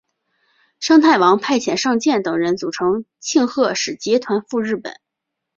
[0.79, 4.95] 尚泰王派遣尚健等人组成庆贺使节团赴日本。